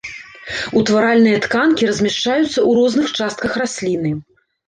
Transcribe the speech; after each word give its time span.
Утваральныя 0.79 1.41
тканкі 1.45 1.89
размяшчаюцца 1.91 2.45
ў 2.45 2.73
розных 2.79 3.07
частках 3.21 3.51
расліны. 3.63 4.11